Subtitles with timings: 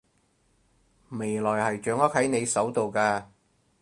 [1.09, 3.25] 未來係掌握喺你手度㗎